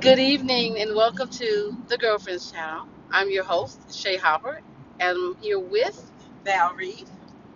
[0.00, 2.86] Good evening and welcome to the Girlfriends Channel.
[3.10, 4.60] I'm your host, Shay Hopper,
[5.00, 6.12] and I'm here with
[6.44, 7.08] Val Reed.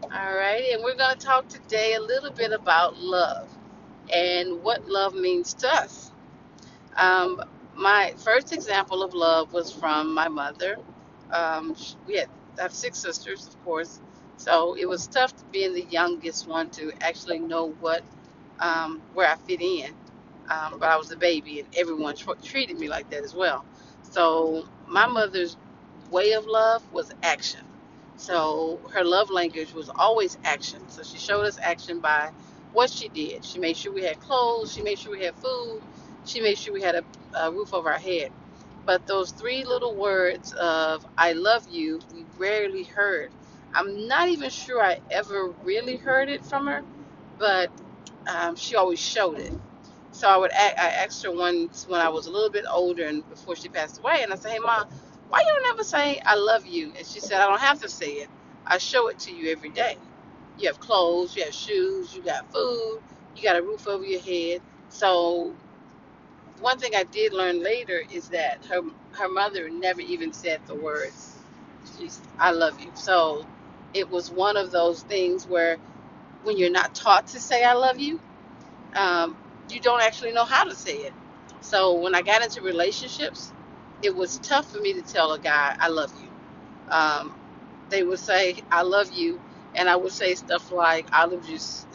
[0.04, 3.50] All right, and we're going to talk today a little bit about love
[4.14, 6.12] and what love means to us.
[6.96, 7.42] Um,
[7.76, 10.76] my first example of love was from my mother.
[11.32, 11.76] Um,
[12.06, 12.28] we had
[12.58, 14.00] I have six sisters, of course,
[14.36, 18.02] so it was tough being the youngest one to actually know what
[18.60, 19.94] um, where I fit in.
[20.50, 23.66] Um, but I was a baby, and everyone tr- treated me like that as well.
[24.02, 25.58] So my mother's
[26.10, 27.62] way of love was action.
[28.16, 30.88] So her love language was always action.
[30.88, 32.30] So she showed us action by
[32.72, 33.44] what she did.
[33.44, 34.72] She made sure we had clothes.
[34.72, 35.82] She made sure we had food.
[36.24, 37.04] She made sure we had a,
[37.40, 38.30] a roof over our head.
[38.86, 43.32] But those three little words of "I love you," we rarely heard.
[43.74, 46.82] I'm not even sure I ever really heard it from her,
[47.38, 47.70] but
[48.28, 49.54] um, she always showed it.
[50.18, 53.06] So I would a- I asked her once when I was a little bit older
[53.06, 54.88] and before she passed away, and I said, "Hey, mom,
[55.30, 57.90] why you don't ever say I love you?" And she said, "I don't have to
[57.90, 58.30] say it.
[58.66, 59.98] I show it to you every day.
[60.58, 63.00] You have clothes, you have shoes, you got food,
[63.36, 64.62] you got a roof over your head.
[64.90, 65.56] So
[66.60, 68.82] one thing I did learn later is that her
[69.12, 71.44] her mother never even said the words,
[72.38, 73.46] "I love you." So
[73.94, 75.78] it was one of those things where
[76.42, 78.20] when you're not taught to say "I love you,"
[78.96, 79.36] um,
[79.70, 81.14] you don't actually know how to say it.
[81.60, 83.54] So when I got into relationships,
[84.02, 86.30] it was tough for me to tell a guy I love you.
[86.88, 87.34] Um,
[87.90, 89.40] they would say I love you,
[89.74, 91.86] and I would say stuff like olive juice,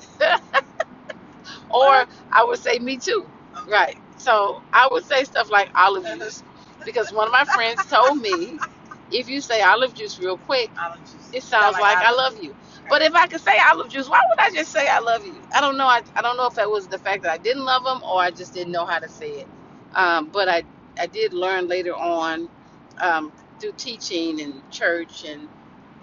[1.69, 3.29] or I would say me too.
[3.69, 3.97] Right.
[4.17, 6.43] So I would say stuff like olive juice
[6.85, 8.59] because one of my friends told me
[9.11, 11.29] if you say olive juice real quick, juice.
[11.33, 12.55] it sounds like I love you.
[12.89, 15.43] But if I could say olive juice, why would I just say I love you?
[15.55, 15.87] I don't know.
[15.87, 18.21] I, I don't know if that was the fact that I didn't love him or
[18.21, 19.49] I just didn't know how to say it.
[19.95, 20.63] Um, but I
[20.99, 22.49] I did learn later on
[23.01, 25.49] um, through teaching and church and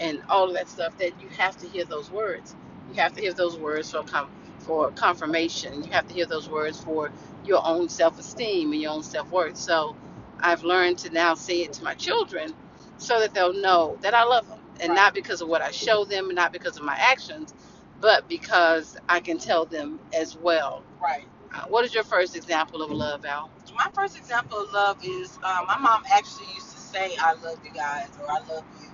[0.01, 2.57] and all of that stuff that you have to hear those words.
[2.89, 5.85] You have to hear those words for com- for confirmation.
[5.85, 7.13] You have to hear those words for
[7.45, 9.57] your own self esteem and your own self worth.
[9.59, 9.97] So
[10.41, 12.55] I've learned to now say it to my children
[12.99, 16.05] so that they'll know that I love them and not because of what I show
[16.05, 17.55] them and not because of my actions,
[18.01, 20.85] but because I can tell them as well.
[21.03, 21.29] Right.
[21.55, 23.51] Uh, what is your first example of love, Val?
[23.77, 27.59] My first example of love is uh, my mom actually used to say, "I love
[27.65, 28.89] you guys" or "I love you."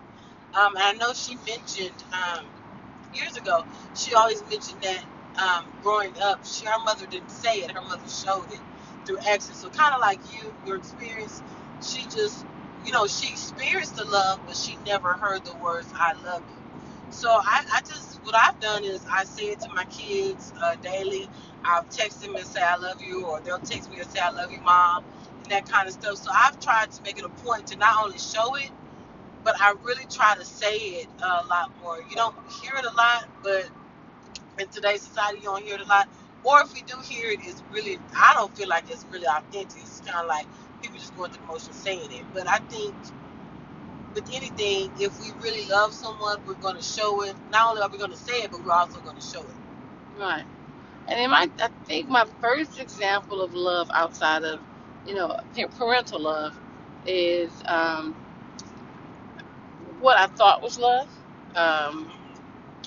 [0.54, 2.46] Um, and I know she mentioned um,
[3.14, 3.66] years ago.
[3.94, 5.04] She always mentioned that
[5.42, 8.60] um, growing up, she her mother didn't say it; her mother showed it
[9.06, 9.54] through action.
[9.54, 11.42] So kind of like you, your experience,
[11.80, 12.46] she just,
[12.86, 16.56] you know, she experienced the love, but she never heard the words "I love you."
[17.10, 20.76] So I, I just, what I've done is I say it to my kids uh,
[20.76, 21.28] daily.
[21.64, 24.30] I'll text them and say I love you, or they'll text me and say I
[24.30, 25.04] love you, mom,
[25.42, 26.18] and that kind of stuff.
[26.18, 28.70] So I've tried to make it a point to not only show it,
[29.44, 32.00] but I really try to say it a lot more.
[32.08, 33.70] You don't hear it a lot, but
[34.60, 36.08] in today's society, you don't hear it a lot.
[36.44, 39.82] Or if we do hear it, it's really, I don't feel like it's really authentic.
[39.82, 40.46] It's kind of like
[40.86, 42.24] people just going through the motion saying it.
[42.34, 42.94] But I think
[44.14, 47.34] with anything, if we really love someone, we're going to show it.
[47.52, 49.56] Not only are we going to say it, but we're also going to show it.
[50.20, 50.44] Right.
[51.08, 54.60] And in my, I think my first example of love outside of,
[55.06, 55.36] you know,
[55.78, 56.58] parental love
[57.06, 58.14] is um,
[60.00, 61.08] what I thought was love.
[61.56, 62.10] Um,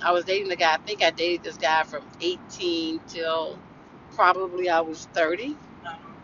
[0.04, 0.76] I was dating a guy.
[0.76, 3.60] I think I dated this guy from 18 till
[4.16, 6.16] probably I was 30, Um,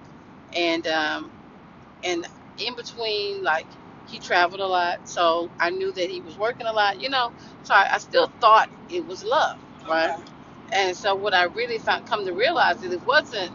[0.55, 1.31] and um,
[2.05, 2.27] and
[2.59, 3.67] in between, like
[4.07, 7.01] he traveled a lot, so I knew that he was working a lot.
[7.01, 7.33] You know,
[7.63, 10.11] so I, I still thought it was love, right?
[10.11, 10.23] okay.
[10.73, 13.51] And so what I really found come to realize is it wasn't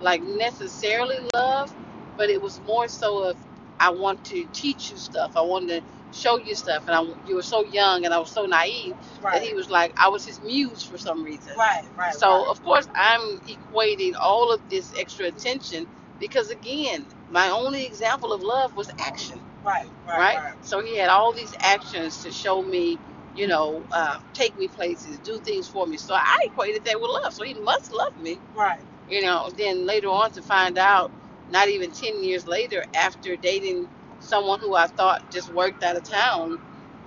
[0.00, 1.74] like necessarily love,
[2.16, 3.36] but it was more so of
[3.80, 5.36] I want to teach you stuff.
[5.36, 5.82] I wanted to
[6.18, 9.42] show you stuff, and I, you were so young, and I was so naive that
[9.42, 11.54] he was like I was his muse for some reason.
[11.58, 11.84] Right.
[11.96, 12.14] Right.
[12.14, 12.46] So right.
[12.50, 15.86] of course I'm equating all of this extra attention
[16.20, 19.86] because again, my only example of love was action Right.
[20.06, 20.18] Right.
[20.18, 20.38] right?
[20.38, 20.54] Right.
[20.62, 23.00] So he had all these actions to show me,
[23.34, 25.96] you know, uh, take me places, do things for me.
[25.98, 27.32] So I equated that with love.
[27.34, 28.82] So he must love me, Right.
[29.08, 29.50] you know.
[29.56, 31.12] Then later on to find out,
[31.50, 33.88] not even 10 years later, after dating
[34.20, 36.58] someone who I thought just worked out of town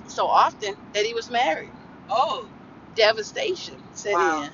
[0.08, 1.74] so often, that he was married.
[2.10, 2.50] Oh.
[2.96, 4.44] Devastation set Wow.
[4.44, 4.52] in.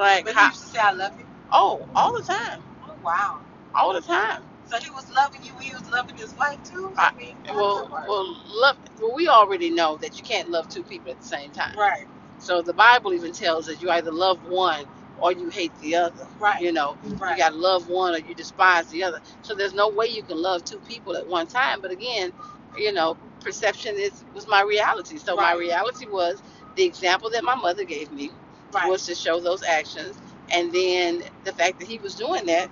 [0.00, 1.26] Like, But he how, used to say I love you.
[1.52, 2.62] oh, all the time.
[2.88, 3.40] Oh wow.
[3.74, 4.42] All the time.
[4.66, 5.52] So he was loving you.
[5.60, 6.94] He was loving his wife too.
[6.98, 8.08] I- I mean, Well, does that work?
[8.08, 8.76] well, love.
[9.00, 11.74] Well, we already know that you can't love two people at the same time.
[11.76, 12.06] right.
[12.38, 14.86] So the Bible even tells us you either love one
[15.18, 16.26] or you hate the other.
[16.38, 16.60] Right.
[16.60, 17.32] You know, Right.
[17.32, 19.20] you got to love one or you despise the other.
[19.42, 21.80] So there's no way you can love two people at one time.
[21.82, 22.32] But again,
[22.78, 25.18] you know, perception is was my reality.
[25.18, 25.58] So my Right.
[25.60, 26.42] reality was
[26.76, 28.32] the example that my mother gave me
[28.72, 28.90] right.
[28.90, 30.18] was to show those actions,
[30.50, 32.70] and then the fact that he was doing that,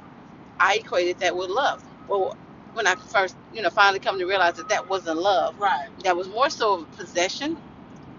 [0.61, 1.83] I equated that with love.
[2.09, 2.37] Well,
[2.75, 5.57] when I first, you know, finally come to realize that that wasn't love.
[5.59, 5.89] right.
[6.05, 7.59] That was more so possession,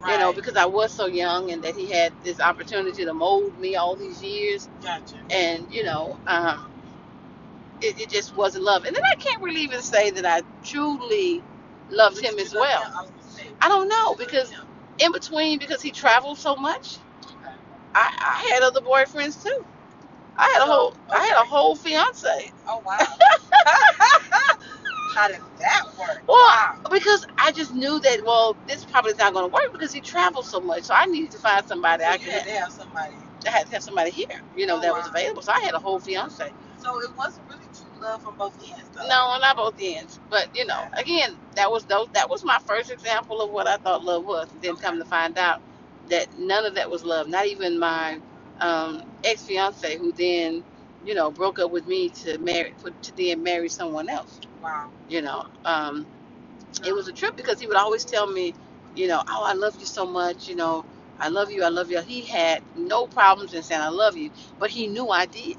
[0.02, 0.14] Right.
[0.14, 3.60] you know, because I was so young and that he had this opportunity to mold
[3.60, 5.18] me all these years, Gotcha.
[5.32, 6.60] and you know, um,
[7.82, 8.86] it, it just wasn't love.
[8.86, 11.44] And then I can't really even say that I truly
[11.90, 12.84] loved him as well.
[12.84, 12.92] him?
[12.98, 14.52] I was gonna say, I don't know because
[15.00, 17.56] in between, because he traveled so much, Okay.
[17.96, 19.66] I, I had other boyfriends too.
[20.38, 22.52] I had a whole I had a whole fiance.
[22.68, 22.98] Oh wow.
[25.16, 26.24] How did that work?
[26.28, 26.80] Well, wow.
[26.92, 30.02] because I just knew that well, this probably is not going to work because he
[30.02, 30.84] travels so much.
[30.84, 33.16] So I needed to find somebody So I could had have, somebody.
[33.48, 35.42] I had to have somebody here, you know, Oh, that was available.
[35.44, 36.52] So I had a whole fiance.
[36.78, 39.04] So it wasn't really true love from both ends, though.
[39.08, 42.92] No, not both ends, but you know, again, that was those that was my first
[42.92, 44.52] example of what I thought love was.
[44.52, 45.62] And then come to find out
[46.10, 47.28] that none of that was love.
[47.30, 48.20] Not even my
[48.62, 50.64] um, ex fiance, who then
[51.04, 52.74] you know broke up with me to marry
[53.04, 54.40] to then marry someone else.
[54.62, 54.92] Wow.
[55.08, 56.08] you know um
[56.86, 58.56] it was a trip because he would always tell me
[58.96, 60.86] you know oh i love you so much you know
[61.20, 64.32] i love you i love you he had no problems in saying i love you
[64.60, 65.58] but he knew i did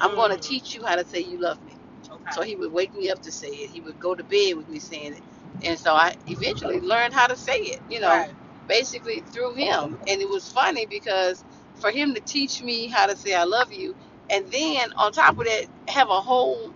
[0.00, 0.42] i'm going to Mm.
[0.42, 1.76] teach you how to say you love me
[2.10, 2.32] Okay.
[2.32, 4.68] so he would wake me up to say it he would go to bed with
[4.68, 5.24] me saying it
[5.66, 8.34] and so i eventually learned how to say it you know Right.
[8.68, 11.44] basically through him and it was funny because
[11.76, 13.96] for him to teach me how to say i love you
[14.30, 16.74] and then on top of that have a whole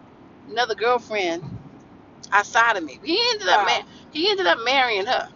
[0.49, 1.45] another girlfriend
[2.33, 3.67] outside of me he ended up Wow.
[3.67, 5.29] ma- he ended up marrying her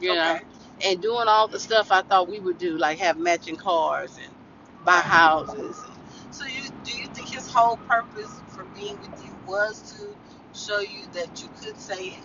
[0.00, 0.40] you know
[0.84, 4.34] and doing all the stuff i thought we would do like have matching cars and
[4.84, 5.78] buy houses
[6.30, 10.16] So you do you think his whole purpose for being with you was to
[10.58, 12.24] show you that you could say it?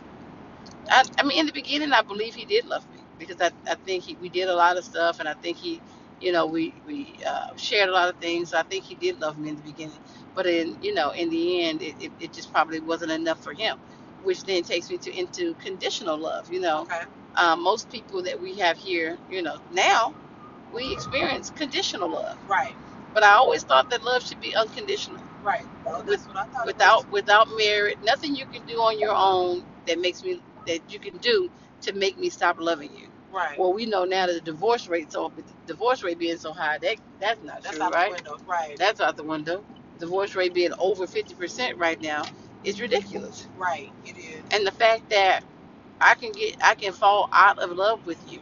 [0.92, 3.76] I, I mean, in the beginning, I believe he did love me because I, I
[3.76, 5.82] think he, we did a lot of stuff, and I think he,
[6.22, 8.54] you know, we we uh, shared a lot of things.
[8.54, 10.00] I think he did love me in the beginning,
[10.36, 13.54] but in you know, in the end, it, it, it just probably wasn't enough for
[13.54, 13.80] him,
[14.24, 16.52] which then takes me to into conditional love.
[16.52, 17.02] You know, Okay.
[17.36, 20.16] um, most people that we have here, you know, now
[20.74, 22.76] we experience conditional love, Right.
[23.14, 25.66] but I always thought that love should be unconditional, Right.
[25.86, 26.64] Well, that's what I thought.
[26.64, 30.82] it without without merit, nothing you can do on your own that makes me that
[30.92, 31.50] you can do
[31.82, 33.10] to make me stop loving you.
[33.32, 33.60] Right.
[33.60, 36.78] Well, we know now that the divorce rate so the divorce rate being so high,
[36.80, 38.10] that that's not that's true, out right?
[38.10, 38.38] the window.
[38.48, 38.78] Right.
[38.78, 39.66] That's out the window.
[40.00, 42.26] Divorce rate being over fifty percent right now
[42.64, 43.48] is ridiculous.
[43.58, 43.92] right.
[44.06, 44.44] It is.
[44.52, 45.42] And the fact that
[46.02, 48.42] I can get I can fall out of love with you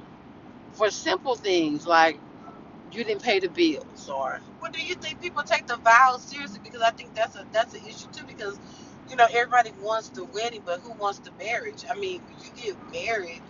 [0.74, 2.20] for simple things like
[2.92, 6.60] you didn't pay the bills or Well, do you think people take the vows seriously?
[6.64, 8.26] Because I think that's a that's an issue too.
[8.28, 8.60] Because
[9.10, 11.86] you know everybody wants the wedding, but who wants the marriage?
[11.92, 13.44] I mean, you get married,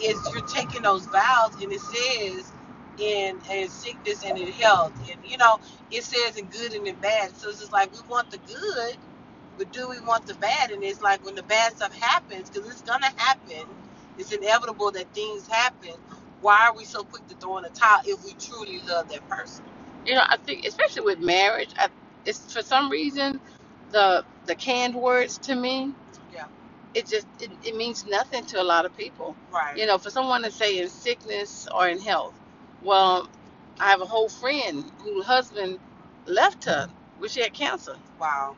[0.00, 2.52] is you're taking those vows, and it says
[2.98, 5.60] in in sickness and in health, and you know
[5.90, 7.36] it says in good and in bad.
[7.36, 8.96] So it's just like we want the good,
[9.58, 10.70] but do we want the bad?
[10.72, 13.64] And it's like when the bad stuff happens, because it's gonna happen.
[14.18, 15.92] It's inevitable that things happen.
[16.40, 19.28] Why are we so quick to throw in the towel if we truly love that
[19.28, 19.64] person?
[20.06, 21.88] you know, I think especially with marriage, I,
[22.26, 23.40] it's for some reason
[23.90, 25.94] the the canned words to me.
[26.96, 29.36] It just it, it means nothing to a lot of people.
[29.52, 29.76] Right.
[29.78, 32.34] You know, for someone to say in sickness or in health.
[32.82, 33.28] Well,
[33.80, 35.78] I have a whole friend whose husband
[36.26, 36.88] left her
[37.18, 37.96] when she had cancer.
[38.20, 38.56] Wow.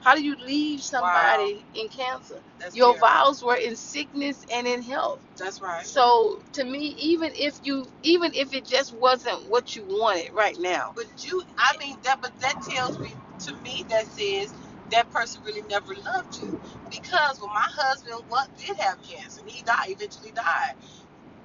[0.00, 2.40] How do you leave somebody in cancer?
[2.60, 3.08] That's Your terrible.
[3.08, 5.20] vows were in sickness and in health.
[5.38, 5.86] That's right.
[5.86, 10.58] So to me, even if you, even if it just wasn't what you wanted right
[10.60, 14.54] now, But you, I mean that, but that tells me to me that says
[14.94, 16.60] that person really never loved you
[16.90, 20.74] because when my husband what did have cancer and he died, eventually died.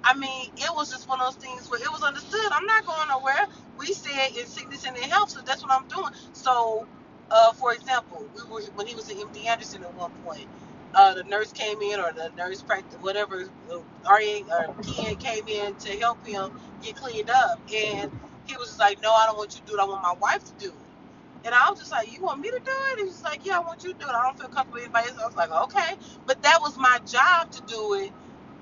[0.04, 2.52] I mean, it was just one of those things where it was understood.
[2.54, 3.48] I'm not going nowhere.
[3.78, 6.12] We said in sickness and in health, so that's what I'm doing.
[6.34, 6.88] So,
[7.32, 10.48] uh, for example, we were when he was in MD Anderson at one point.
[10.96, 13.76] Uh, the nurse came in, or the nurse practice, whatever, uh,
[14.10, 16.52] or PN came in to help him
[16.82, 18.12] get cleaned up, and
[18.48, 19.82] he was like, "No, I don't want you to do it.
[19.82, 20.89] I want my wife to do it."
[21.46, 23.58] And I was just like, "You want me to do it?" And he's like, "Yeah,
[23.58, 24.14] I want you to do it.
[24.16, 27.00] I don't feel comfortable with anybody else." I was like, "Okay," but that was my
[27.06, 28.12] job to do it.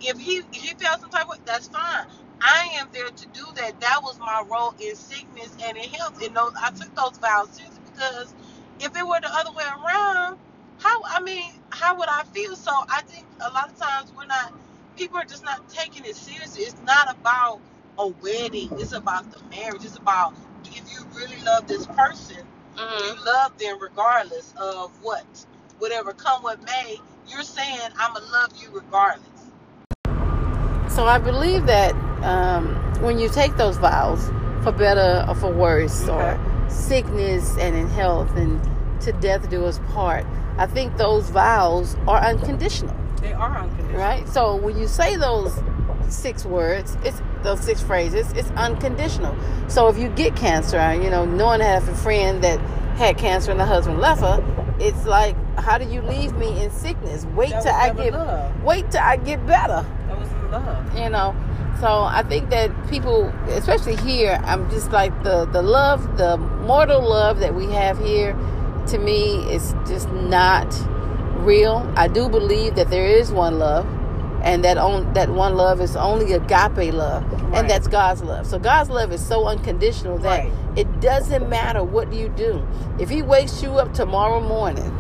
[0.02, 2.08] If he if he felt some type of that's fine.
[2.42, 3.80] I am there to do that.
[3.82, 6.22] That was my role in sickness and in health.
[6.24, 8.36] And those, I took those vows seriously because
[8.80, 10.38] if it were the other way around,
[10.80, 12.56] how I mean, how would I feel?
[12.56, 14.54] So I think a lot of times we're not
[14.98, 16.64] people are just not taking it seriously.
[16.64, 17.62] It's not about
[17.98, 18.70] a wedding.
[18.80, 19.86] It's about the marriage.
[19.86, 22.38] It's about if you really love this person,
[22.78, 23.06] Mhm.
[23.18, 25.26] you love them regardless of what,
[25.80, 27.00] whatever come what may.
[27.28, 29.24] You're saying I'm gonna love you regardless.
[30.94, 31.94] So I believe that
[32.24, 34.32] um, when you take those vows,
[34.64, 36.12] for better or for worse, Okay.
[36.12, 38.60] or sickness and in health, and
[39.02, 40.26] to death do us part,
[40.58, 44.00] I think those vows are unconditional, They are unconditional.
[44.02, 44.28] right?
[44.30, 45.54] So when you say those
[46.10, 49.36] six words, it's those six phrases, it's unconditional.
[49.70, 52.60] So if you get cancer, you know, knowing I have a friend that
[52.98, 54.44] had cancer and the husband left her,
[54.80, 57.26] it's like, how do you leave me in sickness?
[57.36, 58.64] Wait That till I get, love.
[58.64, 60.98] wait till I get better That was love.
[60.98, 61.36] you know
[61.82, 67.02] so i think that people especially here i'm just like the the love the mortal
[67.08, 68.34] love that we have here
[68.88, 70.66] to me is just not
[71.46, 73.86] real i do believe that there is one love
[74.48, 77.60] and that on that one love is only agape love Right.
[77.60, 80.52] and that's god's love so god's love is so unconditional that Right.
[80.76, 82.66] it doesn't matter what you do
[83.00, 84.92] if he wakes you up tomorrow morning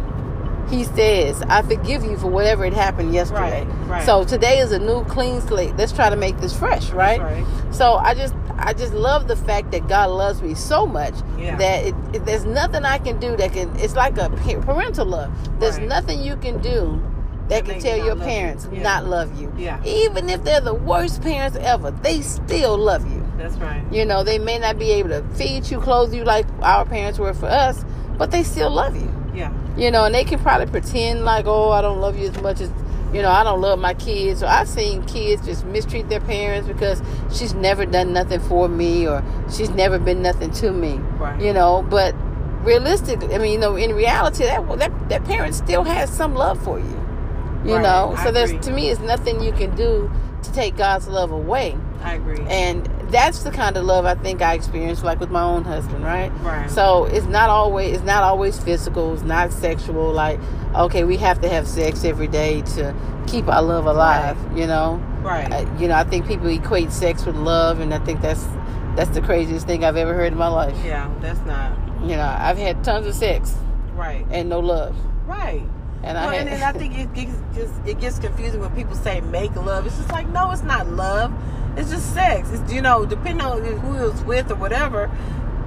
[0.69, 3.63] he says, I forgive you for whatever had happened yesterday.
[3.63, 4.05] Right, right.
[4.05, 5.77] So today is a new clean slate.
[5.77, 7.45] Let's try to make this fresh, right?
[7.71, 11.55] So I just I just love the fact that God loves me so much Yeah.
[11.55, 15.31] that it, it- there's nothing I can do that can it's like a parental love.
[15.61, 17.01] There's nothing you can do
[17.49, 18.23] that That can tell your love you.
[18.25, 18.81] parents Yeah.
[18.81, 19.51] not love you.
[19.57, 19.81] Yeah.
[19.85, 23.23] Even if they're the worst parents ever, they still love you.
[23.37, 23.83] That's right.
[23.91, 27.19] You know, they may not be able to feed you, clothe you like our parents
[27.19, 27.85] were for us,
[28.17, 29.11] but they still love you.
[29.35, 29.51] Yeah.
[29.77, 32.59] You know, and they can probably pretend like, oh, I don't love you as much
[32.59, 32.71] as,
[33.13, 34.41] you know, I don't love my kids.
[34.41, 37.01] Or I've seen kids just mistreat their parents because
[37.31, 39.23] she's never done nothing for me or
[39.55, 40.95] she's never been nothing to me.
[41.19, 41.39] Right.
[41.39, 42.15] You know, but
[42.63, 46.61] realistically, I mean, you know, in reality, that that, that parent still has some love
[46.63, 47.06] for you.
[47.67, 48.61] You Right, know, I so there's agree.
[48.63, 50.09] to me, it's nothing you can do
[50.43, 51.75] to take God's love away.
[52.03, 52.39] I agree.
[52.47, 56.03] And that's the kind of love I think I experienced like with my own husband,
[56.03, 56.29] right?
[56.41, 56.69] Right.
[56.69, 60.39] So it's not always it's not always physical, it's not sexual like
[60.75, 62.93] okay, we have to have sex every day to
[63.27, 65.01] keep our love alive, you know?
[65.23, 65.51] right.
[65.51, 68.45] Uh, you know, I think people equate sex with love and I think that's
[68.95, 70.77] that's the craziest thing I've ever heard in my life.
[70.85, 73.55] yeah, that's not You know, I've had tons of sex
[73.95, 74.25] right.
[74.31, 74.95] and no love.
[75.25, 75.63] Right.
[76.03, 79.19] And Well, and then I think it gets just it gets confusing when people say
[79.21, 79.85] make love.
[79.85, 81.33] It's just like no, it's not love.
[81.75, 82.49] It's just sex.
[82.51, 85.09] It's you know depending on who it's with or whatever.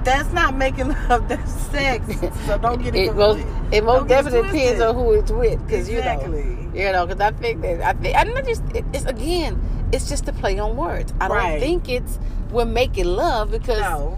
[0.03, 1.27] That's not making love.
[1.29, 2.05] That's sex.
[2.47, 3.09] So don't get it.
[3.09, 6.39] it most it most Don't get it definitely depends on who it's with because Exactly.
[6.39, 9.05] you know you know because I think that I think I'm not just it, it's
[9.05, 9.61] again
[9.91, 11.13] it's just a play on words.
[11.19, 12.17] I don't think it's
[12.51, 14.17] we're making love because No.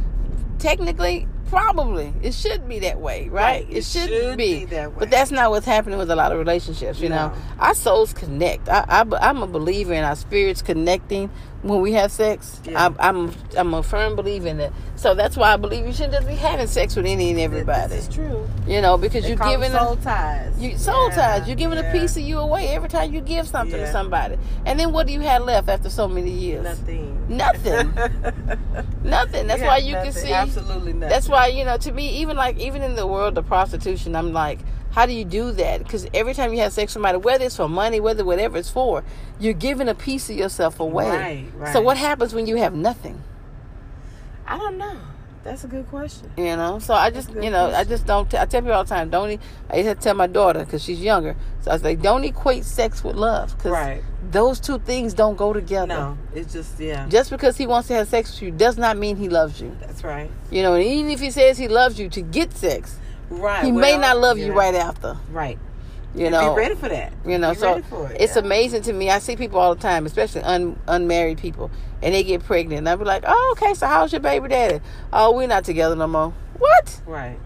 [0.60, 3.68] technically probably it should be that way right, Right.
[3.70, 4.60] it, It should, should be.
[4.60, 4.96] be that way.
[5.00, 8.68] but that's not what's happening with a lot of relationships you know our souls connect
[8.70, 11.30] I, I i'm a believer in our spirits connecting
[11.62, 12.86] when we have sex Yeah.
[12.86, 16.14] I'm, I'm i'm a firm believer in that so that's why i believe you shouldn't
[16.14, 18.48] just be having sex with any and everybody is true.
[18.68, 20.60] you know because They you're giving soul a, ties.
[20.60, 21.86] you soul Yeah, ties you're giving yeah.
[21.90, 25.08] a piece of you away every time you give something to somebody and then what
[25.08, 27.26] do you have left after so many years Nothing.
[27.30, 27.94] Nothing.
[29.04, 30.12] nothing that's why you nothing.
[30.14, 31.10] can see absolutely nothing.
[31.10, 34.34] that's why you know to me even like even in the world of prostitution i'm
[34.34, 34.60] like
[34.92, 37.56] how do you do that because every time you have sex with somebody whether it's
[37.58, 39.04] for money whether whatever it's for
[39.40, 41.74] you're giving a piece of yourself away Right, right.
[41.74, 43.22] so what happens when you have nothing
[44.46, 44.98] I don't know.
[45.44, 46.32] That's a good question.
[46.38, 48.46] you know so i just That's a good you know i just don't t- i
[48.46, 51.02] tell people all the time don't e- i used to tell my daughter because she's
[51.02, 54.02] younger so i was like don't equate sex with love because Right.
[54.32, 57.08] those two things don't go together No, it's just yeah.
[57.10, 59.76] just because he wants to have sex with you does not mean he loves you
[59.82, 60.32] That's right.
[60.50, 62.98] you know and even if he says he loves you to get sex
[63.30, 63.66] Right.
[63.66, 65.58] he may not love you right after Right.
[66.16, 67.12] You know be ready for that.
[67.26, 67.86] You know, Be so it.
[68.20, 68.42] it's yeah.
[68.44, 69.10] amazing to me.
[69.10, 72.80] I see people all the time, especially un, unmarried people, and they get pregnant.
[72.80, 73.74] And I be like, "Oh, okay.
[73.74, 74.80] So how's your baby daddy?
[75.12, 76.34] Oh, we're not together no more.
[76.60, 77.02] What?
[77.06, 77.38] Right.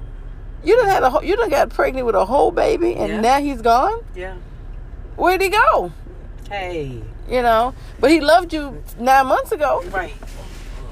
[0.63, 3.21] You done had a whole- you done got pregnant with a whole baby, and Yeah.
[3.21, 3.99] now he's gone.
[4.15, 4.33] Yeah.
[5.15, 5.91] Where'd he go?
[6.49, 7.01] Hey.
[7.29, 9.83] You know, but he loved you nine months ago.
[9.91, 10.13] Right.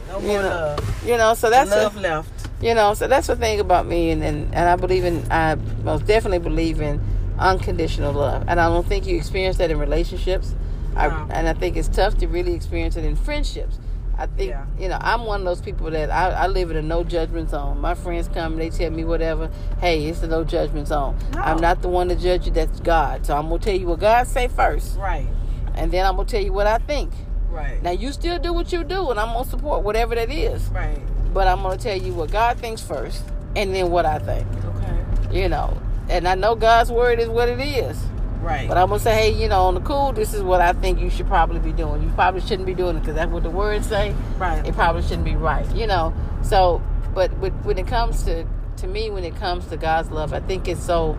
[0.09, 1.03] No You more know, love.
[1.05, 2.29] You know, so that's love a, left.
[2.61, 5.55] you know, so that's the thing about me, and, and and I believe in I
[5.83, 6.99] most definitely believe in
[7.39, 10.55] unconditional love, and I don't think you experience that in relationships.
[10.95, 13.79] I, and I think it's tough to really experience it in friendships.
[14.17, 14.63] I think Yeah.
[14.79, 17.49] you know I'm one of those people that I, I live in a no judgment
[17.49, 17.81] zone.
[17.81, 19.49] My friends come, they tell me whatever.
[19.81, 21.17] Hey, it's a no judgment zone.
[21.33, 21.41] No.
[21.41, 22.53] I'm not the one to judge you.
[22.53, 23.25] That's God.
[23.25, 25.27] So I'm gonna tell you what God say first, Right.
[25.73, 27.11] and then I'm gonna tell you what I think.
[27.51, 27.83] Right.
[27.83, 30.63] Now you still do what you do, and I'm gonna support whatever that is.
[30.69, 31.01] Right.
[31.33, 33.21] But I'm gonna tell you what God thinks first,
[33.57, 34.47] and then what I think.
[34.47, 35.41] Okay.
[35.41, 35.77] You know,
[36.09, 37.97] and I know God's word is what it is.
[38.41, 38.67] Right.
[38.67, 40.99] But I'm gonna say, hey, you know, on the cool, this is what I think
[40.99, 42.03] you should probably be doing.
[42.03, 44.15] You probably shouldn't be doing it because that's what the words say.
[44.37, 44.65] right.
[44.65, 45.69] It probably shouldn't be right.
[45.75, 46.81] You know, so
[47.15, 48.45] but with, when it comes to
[48.77, 51.17] to me, when it comes to God's love, I think it's so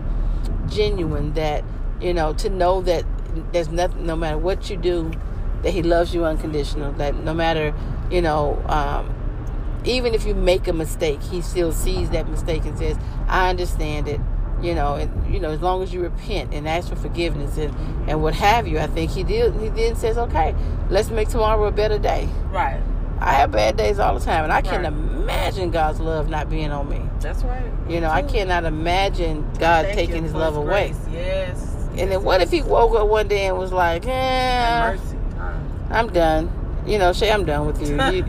[0.67, 1.65] genuine that
[1.99, 3.03] you know to know that
[3.51, 5.11] there's nothing, no matter what you do,
[5.63, 6.93] that He loves you unconditional.
[6.93, 7.73] That no matter
[8.09, 8.63] you know.
[8.67, 9.13] Um,
[9.85, 14.09] even if you make a mistake, he still sees that mistake and says, "I understand
[14.09, 14.19] it."
[14.61, 17.75] You know, and you know, as long as you repent and ask for forgiveness and,
[18.09, 19.53] and what have you, I think he did.
[19.61, 20.55] He then says, "Okay,
[20.89, 22.81] let's make tomorrow a better day." Right.
[23.19, 24.93] I have bad days all the time, and I can't Right.
[24.93, 27.01] imagine God's love not being on me.
[27.19, 27.63] That's right.
[27.89, 30.93] You know, I cannot imagine God Thank taking His love away.
[31.11, 31.73] Yes.
[31.97, 35.17] And then what if He woke up one day and was like, And "Eh, mercy.
[35.89, 36.51] I'm done."
[36.87, 37.95] You know, Shay, I'm done with you.
[37.95, 38.23] You,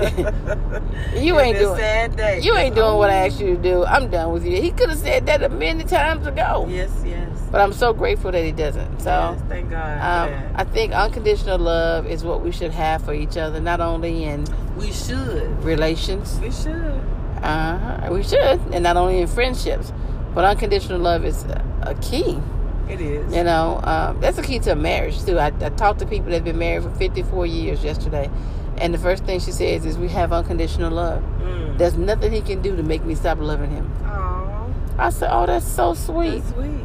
[1.22, 1.76] you ain't doing.
[2.16, 2.40] day.
[2.42, 3.26] You ain't doing what I Oh.
[3.26, 3.84] asked you to do.
[3.84, 4.60] I'm done with you.
[4.60, 6.66] He could have said that a many times ago.
[6.68, 7.28] Yes, yes.
[7.52, 9.00] But I'm so grateful that he doesn't.
[9.00, 9.98] So yes, thank God.
[10.32, 10.52] um.
[10.56, 14.44] I think unconditional love is what we should have for each other, not only in
[14.76, 15.62] we should.
[15.62, 17.00] relations, We should.
[17.42, 18.08] uh, huh.
[18.10, 19.92] we should, and not only in friendships,
[20.34, 22.40] but unconditional love is a, a key.
[22.88, 23.34] It is.
[23.34, 25.38] You know, um, that's the key to a marriage too.
[25.38, 28.30] I, I talked to people that've been married for 54 years yesterday,
[28.78, 31.22] and the first thing she says is, "We have unconditional love.
[31.40, 31.76] Mm.
[31.78, 34.66] There's nothing he can do to make me stop loving him." Aw,
[34.98, 36.80] I said, "Oh, that's so sweet." that's sweet.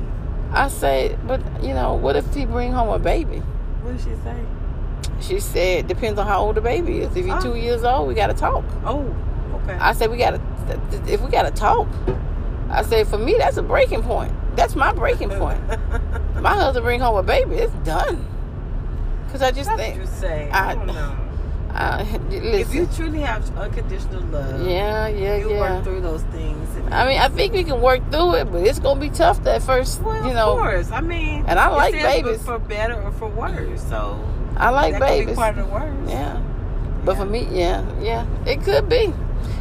[0.51, 3.39] I said, "But you know, what if he bring home a baby?"
[3.81, 4.35] What did she say?
[5.21, 7.15] She said, "Depends on how old the baby is.
[7.15, 7.41] If he's Oh.
[7.41, 9.05] two years old, we got to talk." Oh,
[9.63, 9.77] okay.
[9.79, 10.41] I said, "We got to.
[11.07, 11.87] If we got to talk."
[12.69, 14.33] I said, "For me, that's a breaking point.
[14.55, 15.59] That's my breaking point."
[16.41, 18.25] my husband bring home a baby, it's done.
[19.31, 20.49] Cause I just That's think, what you say.
[20.51, 21.15] I- I, don't know.
[21.73, 25.59] uh, If you truly have unconditional love, yeah, yeah, you yeah.
[25.59, 26.69] work through those things.
[26.91, 29.63] I mean, I think we can work through it, but it's gonna be tough that
[29.63, 30.51] first, well, you know.
[30.53, 30.91] of course.
[30.91, 32.43] I mean, And I like babies.
[32.43, 33.81] for better or for worse.
[33.89, 34.19] So
[34.57, 36.09] I like that could be babies, part of the worst.
[36.11, 36.39] yeah.
[37.05, 39.11] But for me, yeah, yeah, it could be,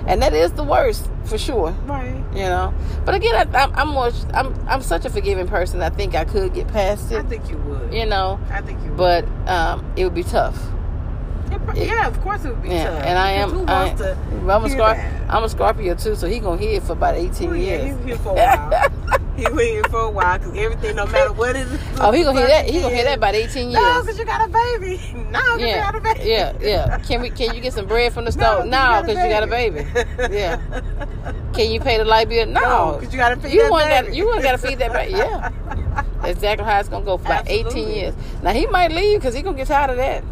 [0.07, 1.71] and that is the worst for sure.
[1.87, 2.23] Right.
[2.33, 2.75] You know,
[3.05, 5.83] but again, I, I'm I'm more I'm I'm such a forgiving person.
[5.83, 7.19] I think I could get past it.
[7.19, 7.93] I think you would.
[7.93, 8.97] You know, I think you would.
[8.97, 10.59] but um, it would be tough.
[11.75, 13.03] yeah, yeah, of course it would be Yeah, tough.
[13.05, 13.51] and I am.
[13.51, 14.17] Who I, to
[14.49, 15.27] I'm, a Scorp-?
[15.29, 17.97] I'm a Scorpio too, so he gonna hear it for about 18 Oh, yeah, years.
[17.99, 18.91] he's here for a while.
[19.37, 21.81] He here for a while because everything, no matter what it is.
[22.01, 22.67] oh, he gonna hear that.
[22.67, 23.83] He gonna hear that about 18 years.
[23.83, 25.01] No, because you got a baby.
[25.33, 26.29] No, because you yeah, got a baby.
[26.29, 26.99] yeah, yeah.
[26.99, 27.31] Can we?
[27.31, 28.67] Can you get some bread from the No, stove?
[28.67, 29.87] No, because you got a baby.
[30.35, 30.61] Yeah.
[31.55, 32.47] Can you pay the light bill?
[32.47, 34.07] No, because you got to feed you that baby.
[34.09, 35.13] got you want got to feed that baby.
[35.13, 35.51] Yeah,
[36.21, 38.15] that's exactly how it's gonna go for about 18 years.
[38.43, 40.25] Now he might leave because he gonna get tired of that.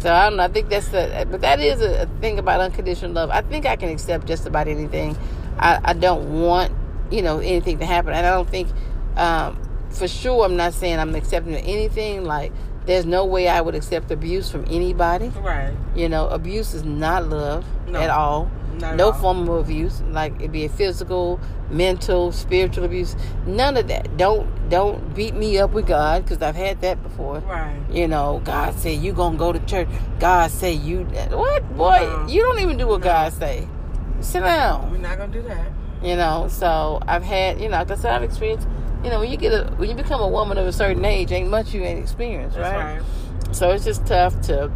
[0.00, 0.44] So I don't know.
[0.44, 3.30] I think that's the, but that is a, a thing about unconditional love.
[3.30, 5.16] I think I can accept just about anything.
[5.58, 6.72] I, I don't want
[7.10, 8.68] you know anything to happen, and I don't think
[9.16, 10.44] um, for sure.
[10.44, 12.24] I'm not saying I'm accepting anything.
[12.24, 12.52] Like
[12.86, 15.28] there's no way I would accept abuse from anybody.
[15.28, 15.74] Right.
[15.94, 17.98] You know, abuse is not love No.
[18.00, 18.50] at all.
[18.80, 19.12] Not at no all.
[19.12, 21.40] form of abuse, like it be a physical,
[21.70, 23.16] mental, spiritual abuse.
[23.46, 24.16] None of that.
[24.16, 27.40] Don't don't beat me up with God because I've had that before.
[27.40, 27.76] Right.
[27.90, 29.88] You know, God said you gonna go to church.
[30.20, 31.98] God say you what boy?
[32.00, 32.26] No.
[32.28, 33.04] You don't even do what No.
[33.04, 33.66] God say.
[34.20, 34.90] Sit down.
[34.90, 35.68] We're not going to do that.
[36.02, 38.66] You know, so I've had you know, because I've experienced.
[39.04, 41.30] You know, when you get a when you become a woman of a certain age,
[41.32, 42.98] ain't much you ain't experienced, right?
[42.98, 43.02] right.
[43.54, 44.70] So it's just tough to.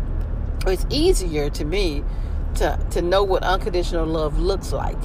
[0.66, 2.04] It's easier to me
[2.56, 4.98] to to know what unconditional love looks like,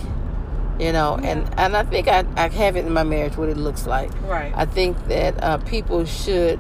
[0.80, 3.58] you know, and and I think I I have it in my marriage what it
[3.58, 4.12] looks like.
[4.24, 4.54] Right.
[4.56, 6.60] I think that uh, people should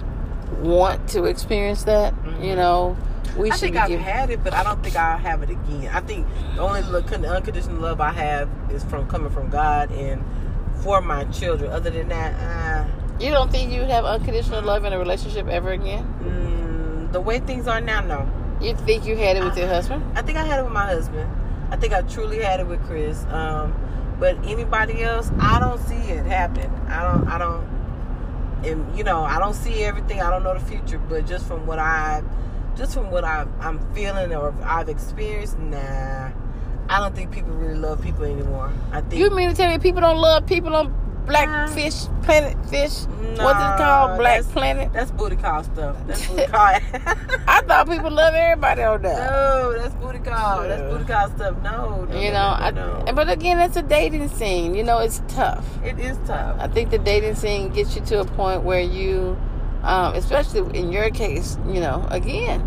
[0.62, 2.13] want to experience that.
[2.41, 2.56] You Mhm.
[2.56, 2.98] know,
[3.36, 5.90] we I should think I've had it, but I don't think I'll have it again.
[5.94, 10.24] I think the only look, unconditional love I have is from coming from God and
[10.84, 11.72] for my children.
[11.72, 12.88] Other than that, uh,
[13.20, 16.06] You don't think you would have unconditional love in a relationship ever again?
[16.24, 18.30] mm, the way things are now, no.
[18.62, 20.04] You think you had it with your husband?
[20.16, 21.30] I think I had it with my husband.
[21.70, 23.24] I think I truly had it with Chris.
[23.30, 23.74] Um,
[24.20, 26.72] but anybody else, I don't see it happen.
[26.88, 27.28] I don't.
[27.28, 27.63] I don't.
[28.66, 30.22] And you know, I don't see everything.
[30.22, 32.24] I don't know the future, but just from what I,
[32.78, 36.30] just from what I, I'm feeling or I've experienced, nah.
[36.90, 38.72] I don't think people really love people anymore.
[38.92, 40.94] I think You mean to tell me people don't love people on
[41.26, 43.04] Black Uh, Fish Planet Fish?
[43.04, 44.18] What's it called?
[44.18, 44.94] Black that's- Planet?
[44.94, 45.98] that's booty call stuff.
[46.08, 46.60] That's booty call.
[47.50, 49.30] I thought people love everybody on there.
[49.30, 50.62] no, that's booty call.
[50.62, 50.90] That's Yeah.
[50.90, 51.58] booty call stuff.
[51.62, 53.12] No, no you know, no, I, no, no.
[53.13, 54.74] but again, it's a dating scene.
[54.74, 55.66] You know, it's tough.
[55.84, 56.56] it is tough.
[56.62, 59.38] I think the dating scene gets you to a point where you,
[59.88, 62.62] um, especially in your case, you know, again,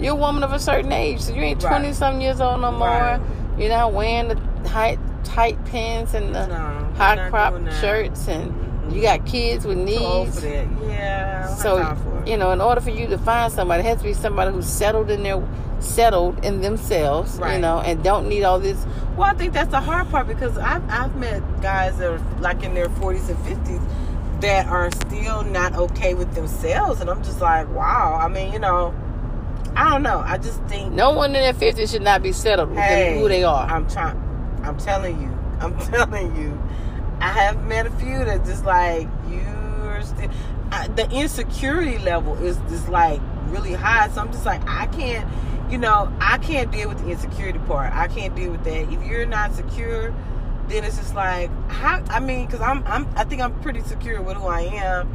[0.00, 1.70] you're a woman of a certain age, so you ain't Right.
[1.70, 2.88] twenty some years old no more.
[2.88, 3.20] Right.
[3.56, 8.52] You're not wearing the tight tight pants and the No, high crop shirts and
[8.92, 10.44] You got kids with needs.
[10.44, 11.46] Yeah.
[11.56, 14.52] So you know, in order for you to find somebody, it has to be somebody
[14.52, 15.42] who's settled in their
[15.80, 17.38] settled in themselves.
[17.54, 18.86] You know, and don't need all this.
[19.16, 22.62] Well, I think that's the hard part because I've I've met guys that are like
[22.62, 23.80] in their forties and fifties
[24.40, 28.18] that are still not okay with themselves, and I'm just like, wow.
[28.20, 28.94] I mean, you know,
[29.74, 30.20] I don't know.
[30.24, 33.28] I just think No one in their fifties should not be settled with Hey, who
[33.28, 33.66] they are.
[33.66, 34.16] I'm trying.
[34.62, 35.38] I'm telling you.
[35.60, 36.60] I'm telling you.
[37.20, 40.30] I have met a few that just like you're still.
[40.70, 44.08] I, the insecurity level is just like really high.
[44.08, 45.28] So I'm just like I can't.
[45.70, 47.92] You know, I can't deal with the insecurity part.
[47.92, 48.92] I can't deal with that.
[48.92, 50.14] If you're not secure,
[50.68, 52.02] then it's just like how.
[52.08, 53.08] I mean, because I'm, I'm.
[53.16, 55.14] I think I'm pretty secure with who I am.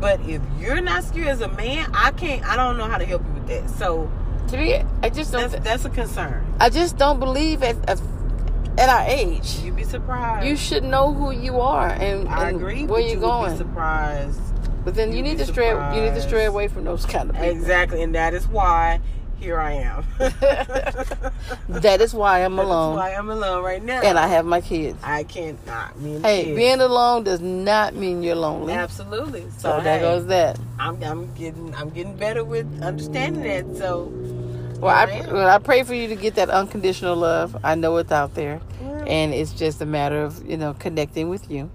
[0.00, 2.44] But if you're not secure as a man, I can't.
[2.44, 3.70] I don't know how to help you with that.
[3.70, 4.10] So
[4.48, 5.50] to me, I just don't.
[5.50, 6.46] that's that's a concern.
[6.60, 9.58] I just don't believe at at, our age.
[9.60, 10.46] You'd be surprised.
[10.46, 12.84] You should know who you are and, I and agree.
[12.84, 13.56] where you're you going.
[13.56, 14.40] Surprised.
[14.84, 15.70] But then you You'd need to stray.
[15.70, 17.50] You need to stray away from those kind of people.
[17.50, 19.00] Exactly, and that is why
[19.38, 20.04] here I am.
[21.68, 24.00] That is why I'm That's alone, why I'm alone right now.
[24.02, 24.98] and I have my kids.
[25.02, 26.56] I can't not me and the Hey, kids.
[26.56, 28.72] being alone does not mean you're lonely.
[28.72, 29.42] absolutely.
[29.58, 30.58] So So, there goes that.
[30.78, 33.76] I'm I'm getting I'm getting better with understanding that.
[33.76, 34.12] So
[34.80, 35.32] Well, I, Right.
[35.32, 37.56] well, I pray for you to get that unconditional love.
[37.64, 38.60] I know it's out there,
[39.06, 41.70] and it's just a matter of you know connecting with you.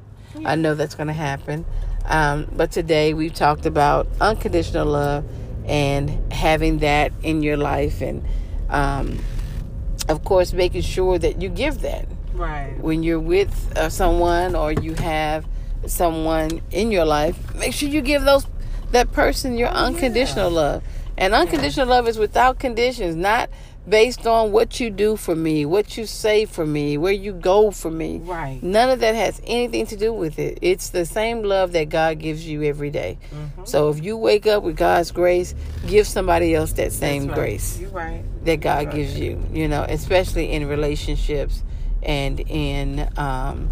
[0.46, 1.66] I know that's going to happen.
[2.06, 5.24] Um, but today we've talked about unconditional love
[5.66, 8.26] and having that in your life, and
[8.70, 9.20] um,
[10.10, 12.78] of course making sure that you give that right.
[12.80, 15.46] when you're with uh, someone or you have
[15.86, 17.56] someone in your life.
[17.56, 18.46] Make sure you give those
[18.92, 20.84] that person your unconditional love.
[21.18, 23.50] And unconditional love is without conditions, not
[23.88, 27.72] based on what you do for me, what you say for me, where you go
[27.72, 28.20] for me.
[28.24, 28.60] Right.
[28.62, 30.60] None of that has anything to do with it.
[30.62, 33.18] It's the same love that God gives you every day.
[33.34, 33.68] Mhm.
[33.68, 35.56] So if you wake up with God's grace,
[35.88, 37.36] give somebody else that same right.
[37.36, 38.24] grace You're right.
[38.46, 38.96] that God Right.
[38.96, 41.64] gives you, you know, especially in relationships
[42.04, 43.70] and in um,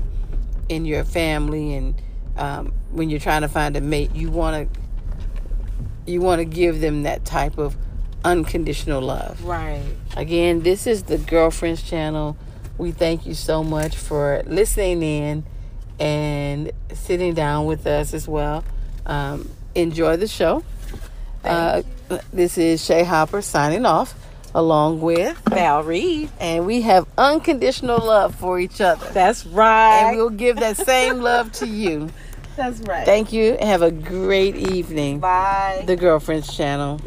[0.69, 1.95] in your family and
[2.37, 4.79] um, when you're trying to find a mate, you want to
[6.11, 7.75] you want to give them that type of
[8.23, 9.43] unconditional love.
[9.43, 9.83] Right.
[10.17, 12.37] Again, this is the Girlfriends channel.
[12.77, 15.43] We thank you so much for listening in
[15.99, 18.63] and sitting down with us as well.
[19.05, 20.63] Um, enjoy the show.
[21.43, 21.81] Uh,
[22.33, 24.13] this is Shay Hopper signing off,
[24.53, 26.29] along with Val Reed.
[26.39, 29.07] and we have unconditional love for each other.
[29.11, 30.03] That's right.
[30.07, 32.09] And we'll give that same love to you.
[32.55, 33.05] That's right.
[33.05, 33.55] Thank you.
[33.61, 35.19] Have a great evening.
[35.19, 35.83] Bye.
[35.85, 36.99] The Girlfriends Channel.